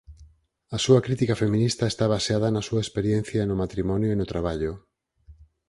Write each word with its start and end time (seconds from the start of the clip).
A 0.75 0.77
súa 0.85 1.03
crítica 1.05 1.35
feminista 1.43 1.83
está 1.87 2.05
baseada 2.15 2.47
na 2.51 2.65
súa 2.67 2.81
experiencia 2.85 3.41
no 3.49 3.55
matrimonio 3.63 4.09
e 4.11 4.17
no 4.19 4.29
traballo. 4.33 4.73